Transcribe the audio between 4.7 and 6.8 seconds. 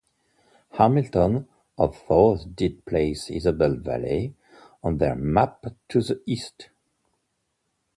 on their map to the east.